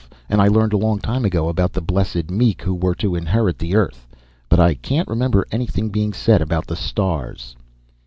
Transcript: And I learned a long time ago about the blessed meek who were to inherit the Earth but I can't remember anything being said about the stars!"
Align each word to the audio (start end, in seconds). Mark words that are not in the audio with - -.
And 0.29 0.41
I 0.41 0.47
learned 0.47 0.73
a 0.73 0.79
long 0.79 0.97
time 0.97 1.25
ago 1.25 1.47
about 1.47 1.73
the 1.73 1.79
blessed 1.79 2.31
meek 2.31 2.63
who 2.63 2.73
were 2.73 2.95
to 2.95 3.13
inherit 3.15 3.59
the 3.59 3.75
Earth 3.75 4.07
but 4.49 4.59
I 4.59 4.73
can't 4.73 5.07
remember 5.07 5.45
anything 5.51 5.89
being 5.91 6.11
said 6.11 6.41
about 6.41 6.65
the 6.65 6.75
stars!" 6.75 7.55